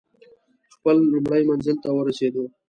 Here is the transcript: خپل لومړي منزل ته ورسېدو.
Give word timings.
خپل 0.75 0.95
لومړي 1.13 1.41
منزل 1.49 1.75
ته 1.83 1.89
ورسېدو. 1.91 2.45